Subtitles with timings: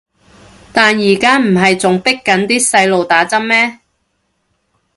[0.73, 3.81] 但而家唔係仲迫緊啲細路打針咩